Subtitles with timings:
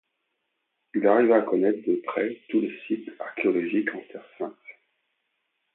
[0.95, 4.55] Il arriva à connaître de près tous les sites archéologiques en Terre Sainte.